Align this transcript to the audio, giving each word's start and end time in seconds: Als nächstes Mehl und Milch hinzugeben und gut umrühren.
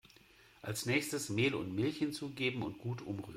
Als 0.63 0.87
nächstes 0.87 1.29
Mehl 1.29 1.53
und 1.53 1.75
Milch 1.75 1.97
hinzugeben 1.99 2.63
und 2.63 2.79
gut 2.79 3.03
umrühren. 3.05 3.29